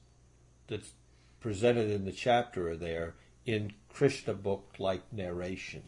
[0.68, 0.92] that's
[1.40, 3.14] presented in the chapter are there
[3.46, 5.84] in Krishna book like narration.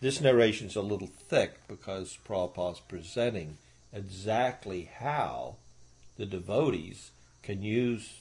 [0.00, 3.56] This narration is a little thick because Prabhupada's presenting
[3.92, 5.56] exactly how
[6.16, 7.12] the devotees
[7.42, 8.20] can use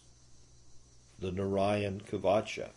[1.20, 2.70] the Narayan Kavacha.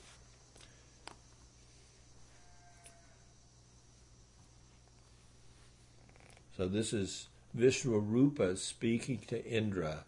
[6.57, 10.05] So this is Vishwarupa speaking to Indra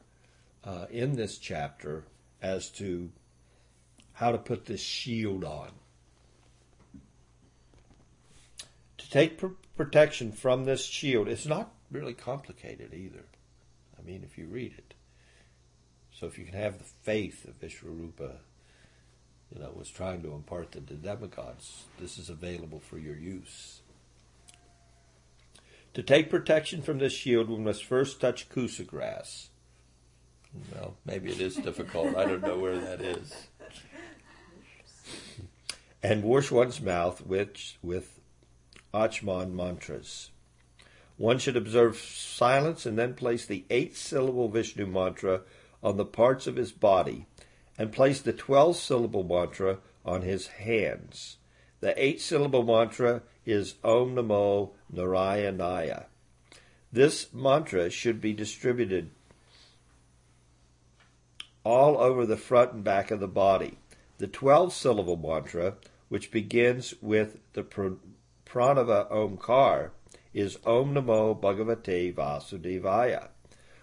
[0.65, 2.05] uh, in this chapter
[2.41, 3.11] as to
[4.15, 5.73] how to put this shield on.
[8.97, 9.47] To take pr-
[9.77, 13.25] protection from this shield, it's not really complicated either.
[13.99, 14.95] I mean, if you read it.
[16.13, 18.37] So if you can have the faith of Vishwarupa,
[19.55, 23.81] you know, was trying to impart to the demigods, this is available for your use.
[25.99, 29.49] To take protection from this shield, we must first touch kusa grass.
[30.73, 32.15] Well, maybe it is difficult.
[32.15, 33.49] I don't know where that is.
[36.01, 38.21] And wash one's mouth with, with
[38.95, 40.31] Achman mantras.
[41.17, 45.41] One should observe silence and then place the eight syllable Vishnu mantra
[45.83, 47.27] on the parts of his body
[47.77, 51.39] and place the 12 syllable mantra on his hands.
[51.81, 56.07] The eight syllable mantra is Om Namo Narayanaya.
[56.93, 59.11] This mantra should be distributed
[61.65, 63.79] all over the front and back of the body.
[64.17, 65.75] The 12 syllable mantra,
[66.09, 69.91] which begins with the pranava omkar,
[70.33, 73.29] is Om Namo Bhagavate Vasudevaya.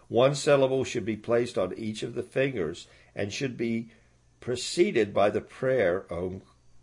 [0.07, 3.91] One syllable should be placed on each of the fingers and should be
[4.39, 6.41] preceded by the prayer Om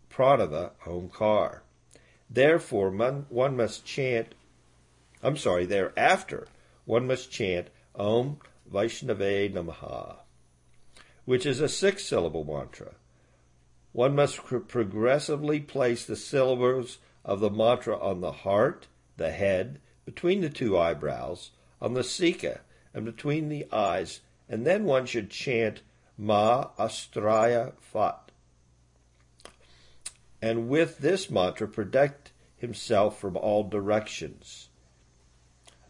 [0.09, 1.62] Pranava Omkar.
[2.29, 4.33] Therefore, one must chant,
[5.21, 6.47] I'm sorry, thereafter,
[6.85, 8.37] one must chant Om
[8.71, 10.17] Vaishnave Namaha,
[11.25, 12.95] which is a six syllable mantra.
[13.91, 20.41] One must progressively place the syllables of the mantra on the heart, the head, between
[20.41, 21.51] the two eyebrows,
[21.81, 22.61] on the sika,
[22.93, 25.81] and between the eyes, and then one should chant
[26.17, 28.22] Ma Astraya Fat.
[30.43, 34.67] And with this mantra, protect himself from all directions.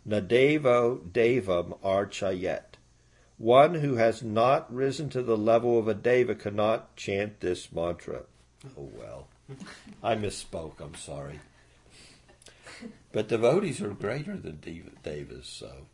[0.07, 2.77] Nadevo Devam Archayet.
[3.39, 8.25] One who has not risen to the level of a Deva cannot chant this mantra.
[8.77, 9.27] Oh well.
[10.03, 11.39] I misspoke, I'm sorry.
[13.11, 14.59] But devotees are greater than
[15.01, 15.87] devas, so.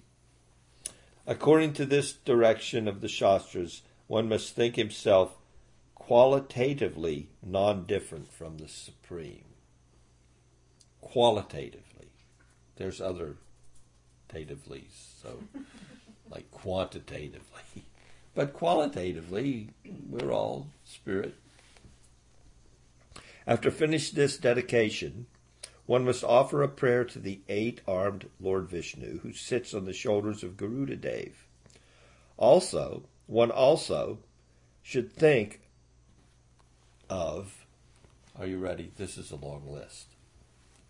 [1.26, 5.38] According to this direction of the Shastras, one must think himself
[6.10, 9.46] qualitatively non different from the Supreme.
[11.02, 12.08] Qualitatively.
[12.78, 13.36] There's other
[14.28, 15.44] tativelys, so
[16.32, 17.84] like quantitatively.
[18.34, 19.70] But qualitatively,
[20.10, 21.36] we're all spirit.
[23.46, 25.28] After finishing this dedication,
[25.86, 29.94] one must offer a prayer to the eight armed Lord Vishnu who sits on the
[29.94, 31.46] shoulders of Garuda Dev.
[32.36, 34.18] Also, one also
[34.82, 35.62] should think
[37.10, 37.66] of.
[38.38, 38.92] Are you ready?
[38.98, 40.08] This is a long list,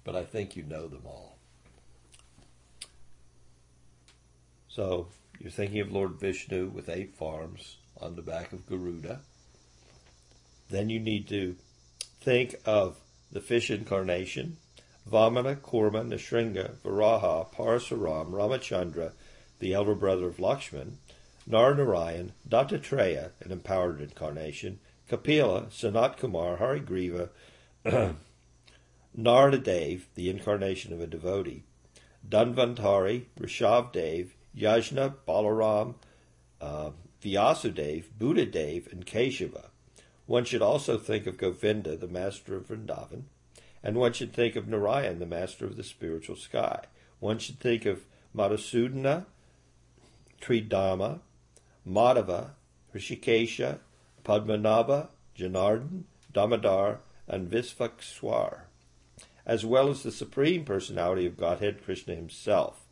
[0.03, 1.37] but I think you know them all.
[4.67, 5.07] So
[5.39, 9.21] you're thinking of Lord Vishnu with eight farms on the back of Garuda.
[10.69, 11.55] Then you need to
[12.21, 12.97] think of
[13.31, 14.57] the fish incarnation,
[15.09, 19.13] Vamana, Kurma, Nrisingha, Varaha, Parasuram, Ramachandra,
[19.59, 20.93] the elder brother of Lakshman,
[21.49, 24.79] Narnarayan, Dattatreya, an empowered incarnation,
[25.09, 27.29] Kapila, Sanat Kumar, Harigriva,
[29.17, 31.63] Naradadev, the incarnation of a devotee,
[32.27, 35.95] Dhanvantari, Rishav Dev, Yajna, Balaram,
[36.61, 36.91] uh,
[37.23, 39.65] Vyasadev, Buddhadev, and Keshava.
[40.27, 43.23] One should also think of Govinda, the master of Vrindavan,
[43.83, 46.83] and one should think of Narayan, the master of the spiritual sky.
[47.19, 48.05] One should think of
[48.35, 49.25] Madhusudana,
[50.39, 51.21] Tridhama,
[51.87, 52.51] Madhava,
[52.93, 53.79] Rishikesha,
[54.29, 58.65] Padmanabha, Janardhan, Damodar, and Visvakswar,
[59.43, 62.85] as well as the Supreme Personality of Godhead, Krishna himself.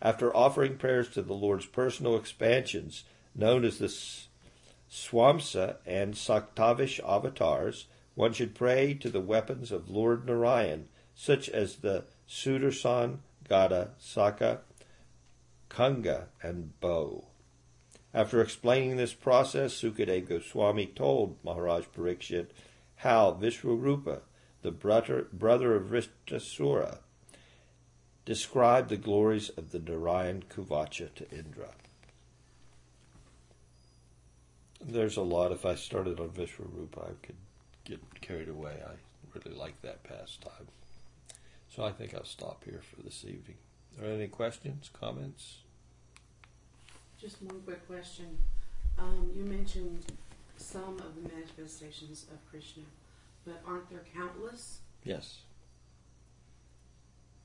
[0.00, 3.02] After offering prayers to the Lord's personal expansions,
[3.34, 3.92] known as the
[4.88, 11.78] Swamsa and Saktavish avatars, one should pray to the weapons of Lord Narayan, such as
[11.78, 13.18] the Sudarsan,
[13.48, 14.60] Gada, Saka,
[15.68, 17.27] Kanga, and bow.
[18.14, 22.48] After explaining this process, Sukadev Goswami told Maharaj Parikshit
[22.96, 24.20] how Vishwarupa,
[24.62, 26.98] the brother, brother of Vritrasura,
[28.24, 31.70] described the glories of the Narayan Kavacha to Indra.
[34.80, 35.52] There's a lot.
[35.52, 37.36] If I started on Vishwarupa, I could
[37.84, 38.82] get carried away.
[38.86, 38.92] I
[39.34, 40.68] really like that pastime.
[41.68, 43.58] So I think I'll stop here for this evening.
[43.98, 45.58] Are there any questions, comments?
[47.20, 48.38] Just one quick question.
[48.96, 50.04] Um, you mentioned
[50.56, 52.84] some of the manifestations of Krishna,
[53.44, 54.80] but aren't there countless?
[55.02, 55.40] Yes.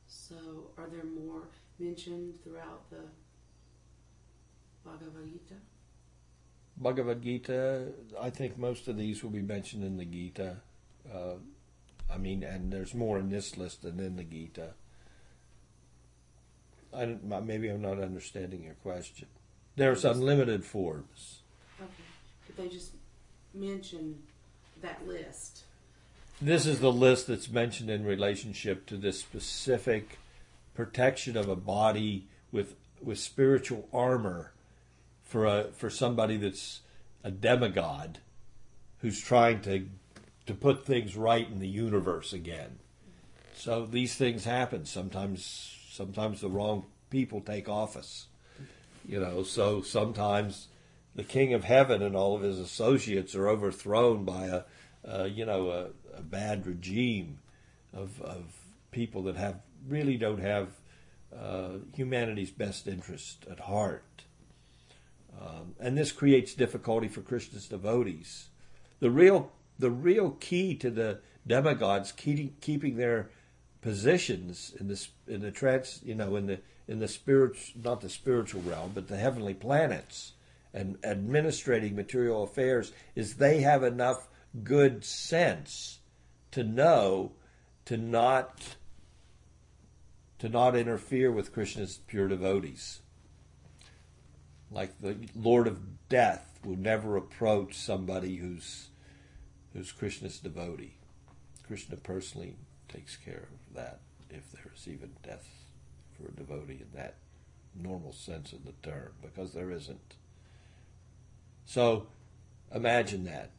[0.07, 0.35] So
[0.77, 1.41] are there more
[1.79, 3.01] mentioned throughout the
[4.85, 5.55] Bhagavad Gita?
[6.77, 7.87] Bhagavad Gita,
[8.21, 10.57] I think most of these will be mentioned in the Gita.
[11.11, 11.35] Uh,
[12.13, 14.73] I mean, and there's more in this list than in the Gita.
[16.95, 19.27] I maybe I'm not understanding your question.
[19.75, 21.39] There's unlimited forms.
[21.81, 21.89] Okay.
[22.47, 22.91] But they just
[23.53, 24.21] mention
[24.81, 25.63] that list.
[26.41, 30.17] This is the list that's mentioned in relationship to this specific
[30.73, 34.51] protection of a body with with spiritual armor
[35.23, 36.81] for a for somebody that's
[37.23, 38.19] a demigod
[38.99, 39.87] who's trying to
[40.45, 42.79] to put things right in the universe again.
[43.55, 44.85] So these things happen.
[44.85, 48.27] Sometimes sometimes the wrong people take office.
[49.05, 50.67] You know, so sometimes
[51.15, 54.63] the king of heaven and all of his associates are overthrown by
[55.03, 57.39] a, you know a, a bad regime
[57.93, 58.43] of of
[58.91, 60.69] people that have really don't have
[61.37, 64.23] uh, humanity's best interest at heart.
[65.41, 68.49] Um, and this creates difficulty for Krishna's devotees.
[68.99, 73.29] The real, the real key to the demigods keeping, keeping their
[73.81, 78.09] positions in this in the trans, you know, in the in the spirit, not the
[78.09, 80.33] spiritual realm, but the heavenly planets,
[80.73, 84.27] and administrating material affairs, is they have enough
[84.63, 85.99] good sense
[86.51, 87.31] to know
[87.85, 88.75] to not
[90.39, 92.99] to not interfere with Krishna's pure devotees.
[94.69, 98.89] Like the Lord of Death will never approach somebody who's
[99.73, 100.97] who's Krishna's devotee.
[101.65, 102.55] Krishna personally
[102.89, 105.62] takes care of that if there's even death
[106.17, 107.15] for a devotee in that
[107.75, 110.15] normal sense of the term, because there isn't.
[111.65, 112.07] So
[112.73, 113.51] imagine that.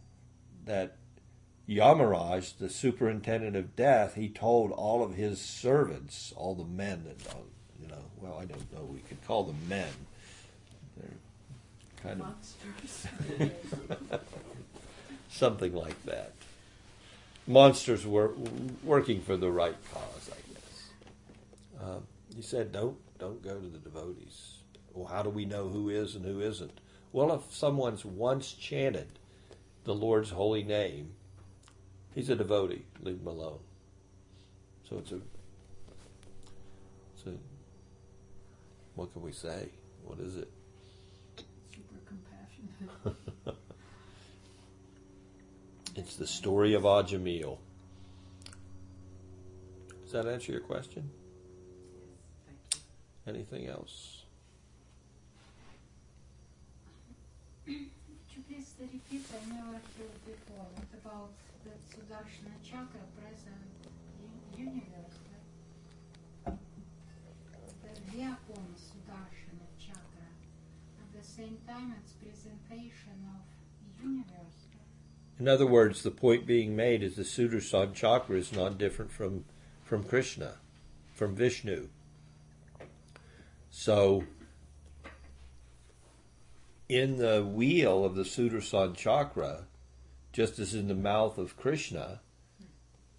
[0.67, 0.97] That
[1.69, 7.35] Yamaraj, the superintendent of death, he told all of his servants, all the men that,
[7.81, 9.89] you know, well, I don't know, we could call them men.
[10.97, 11.11] They're
[12.03, 13.07] kind of Monsters.
[15.31, 16.33] something like that.
[17.47, 18.33] Monsters were
[18.83, 21.83] working for the right cause, I guess.
[21.83, 21.99] Uh,
[22.35, 24.59] he said, "Don't don't go to the devotees."
[24.93, 26.81] Well, how do we know who is and who isn't?
[27.13, 29.19] Well, if someone's once chanted
[29.85, 31.15] the Lord's holy name,
[32.15, 32.85] he's a devotee.
[33.01, 33.59] Leave him alone.
[34.89, 35.21] So it's a.
[37.15, 37.33] It's a.
[38.95, 39.69] What can we say?
[40.05, 40.51] What is it?
[41.73, 43.25] Super compassionate.
[45.97, 47.59] It's the story of Ajamil.
[50.03, 51.09] Does that answer your question?
[53.27, 54.25] Anything else?
[57.65, 59.25] Could you please repeat?
[59.33, 60.67] I never heard before.
[61.03, 61.31] About
[61.65, 63.65] the Sudarshana chakra present
[64.21, 65.17] in universe?
[66.45, 66.59] right?
[67.83, 70.29] The Vyakon Sudarshana chakra.
[71.01, 74.69] At the same time, it's presentation of universe.
[75.41, 79.47] In other words, the point being made is the Sudarshan chakra is not different from,
[79.83, 80.57] from Krishna,
[81.15, 81.89] from Vishnu.
[83.77, 84.23] So,
[86.89, 89.65] in the wheel of the Sudarshan chakra,
[90.33, 92.21] just as in the mouth of Krishna,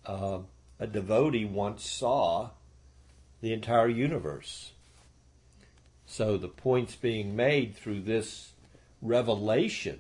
[0.06, 0.40] uh,
[0.80, 2.52] a devotee once saw
[3.42, 4.72] the entire universe.
[6.06, 8.54] So the points being made through this
[9.02, 10.00] revelation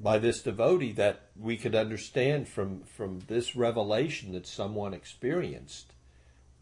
[0.00, 5.92] by this devotee that we could understand from, from this revelation that someone experienced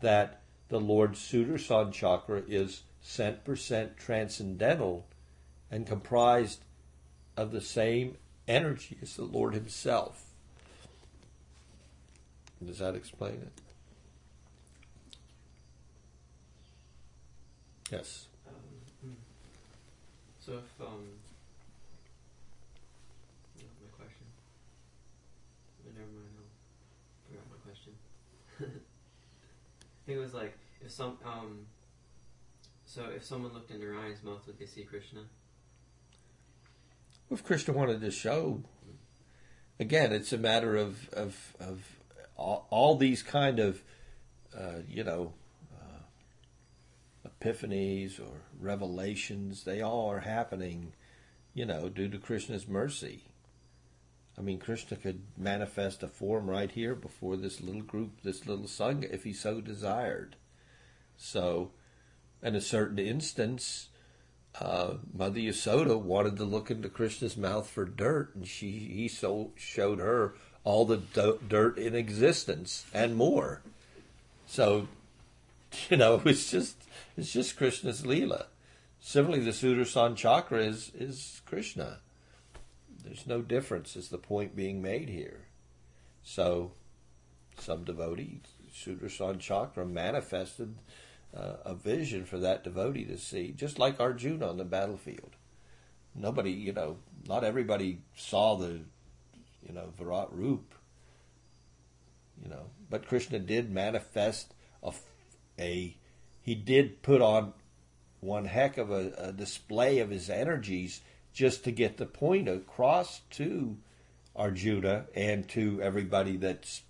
[0.01, 5.07] that the Lord's Sudarshan chakra is cent percent transcendental
[5.71, 6.65] and comprised
[7.37, 10.25] of the same energy as the Lord Himself.
[12.65, 13.53] Does that explain it?
[17.91, 18.27] Yes.
[18.49, 18.55] Um,
[19.07, 19.15] mm.
[20.41, 21.05] so if um,
[23.59, 24.27] no, my question.
[25.85, 26.27] But never mind.
[26.41, 27.93] I forgot my question.
[30.05, 31.67] I think it was like if some um.
[32.85, 35.21] So if someone looked in Narayan's mouth, would they see Krishna?
[37.31, 38.63] If Krishna wanted to show,
[39.81, 41.97] again, it's a matter of of, of
[42.37, 43.83] all, all these kind of,
[44.55, 45.33] uh, you know,
[45.75, 49.65] uh, epiphanies or revelations.
[49.65, 50.93] They all are happening,
[51.55, 53.25] you know, due to Krishna's mercy.
[54.37, 58.67] I mean, Krishna could manifest a form right here before this little group, this little
[58.67, 60.37] sangha, if he so desired.
[61.17, 61.71] So,
[62.43, 63.89] in a certain instance,
[64.61, 69.53] uh, Mother Yasoda wanted to look into Krishna's mouth for dirt, and she he so
[69.57, 73.63] showed her all the do- dirt in existence and more.
[74.47, 74.89] So,
[75.89, 76.77] you know, it's just
[77.17, 78.47] it's just Krishna's leela.
[79.01, 81.99] Similarly, the Sudarshan chakra is is Krishna.
[83.05, 85.49] There's no difference, is the point being made here.
[86.23, 86.73] So,
[87.59, 88.41] some devotee,
[88.75, 90.75] Sudarshan chakra, manifested
[91.37, 95.37] uh, a vision for that devotee to see, just like Arjuna on the battlefield.
[96.15, 98.81] Nobody, you know, not everybody saw the,
[99.67, 100.75] you know, Virat Roop,
[102.43, 104.93] you know, but Krishna did manifest a,
[105.59, 105.97] a
[106.43, 107.55] he did put on
[108.21, 111.01] one heck of a, a display of his energies
[111.35, 113.77] just to get the point across to
[114.35, 116.83] Arjuna and to everybody that's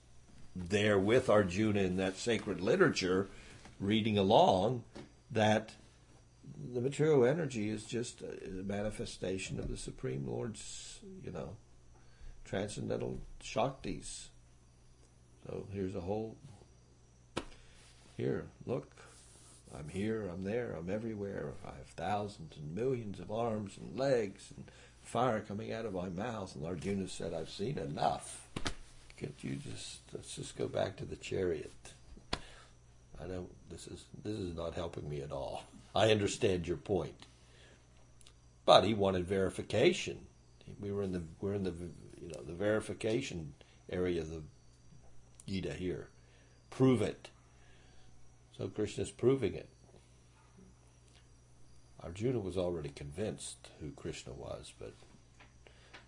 [0.55, 3.29] there with Arjuna in that sacred literature
[3.81, 4.85] reading along
[5.31, 5.73] that
[6.73, 11.57] the material energy is just a manifestation of the Supreme Lord's, you know,
[12.45, 14.29] transcendental Shaktis.
[15.47, 16.37] So here's a whole.
[18.17, 18.94] Here, look.
[19.79, 21.53] I'm here, I'm there, I'm everywhere.
[21.65, 24.71] I have thousands and millions of arms and legs and
[25.03, 26.55] fire coming out of my mouth.
[26.55, 28.49] And Arjuna said, I've seen enough.
[29.17, 31.73] Could you just, let's just go back to the chariot.
[33.23, 33.51] I don't.
[33.71, 35.65] This is this is not helping me at all.
[35.95, 37.27] I understand your point,
[38.67, 40.19] but he wanted verification.
[40.81, 41.75] We were in the we're in the
[42.21, 43.55] you know the verification
[43.91, 44.43] area of the
[45.47, 46.09] Gita here.
[46.71, 47.29] Prove it.
[48.57, 49.69] So Krishna's proving it.
[52.01, 54.95] Arjuna was already convinced who Krishna was, but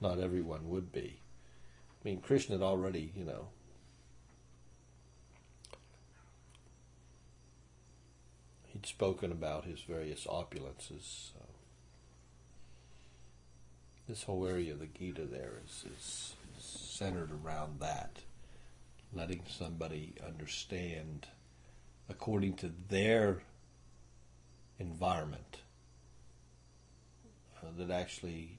[0.00, 1.20] not everyone would be.
[1.88, 3.48] I mean, Krishna had already, you know,
[8.66, 11.32] he'd spoken about his various opulences.
[11.32, 11.46] So
[14.06, 18.20] this whole area of the Gita there is, is, is centered around that,
[19.12, 21.26] letting somebody understand
[22.08, 23.42] according to their
[24.78, 25.58] environment
[27.62, 28.58] uh, that actually,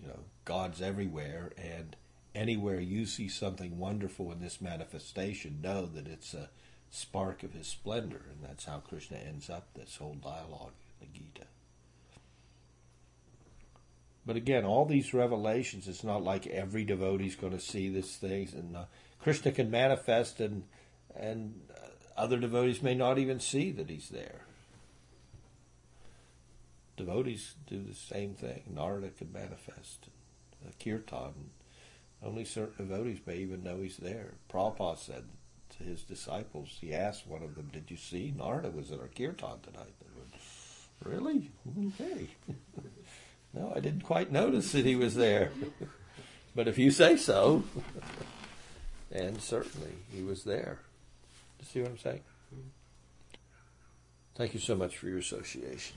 [0.00, 1.96] you know, God's everywhere and
[2.34, 6.48] anywhere you see something wonderful in this manifestation, know that it's a
[6.90, 11.18] spark of his splendor, and that's how Krishna ends up this whole dialogue in the
[11.18, 11.46] Gita.
[14.24, 18.52] But again, all these revelations, it's not like every devotee's going to see these things,
[18.52, 18.84] and uh,
[19.20, 20.64] Krishna can manifest, and
[21.16, 21.54] and
[22.18, 24.42] other devotees may not even see that he's there.
[26.96, 28.62] Devotees do the same thing.
[28.74, 30.08] Narada can manifest,
[30.66, 31.50] uh, kirtan.
[32.22, 34.34] Only certain devotees may even know he's there.
[34.52, 35.24] Prabhupada said
[35.78, 38.34] to his disciples, he asked one of them, Did you see?
[38.36, 39.94] Narada was at our kirtan tonight.
[40.00, 40.34] They went,
[41.04, 41.50] Really?
[42.00, 42.28] Okay.
[43.54, 45.50] No, I didn't quite notice that he was there.
[46.54, 47.64] but if you say so,
[49.10, 50.80] and certainly he was there.
[51.58, 52.20] You see what I'm saying?
[54.36, 55.96] Thank you so much for your association.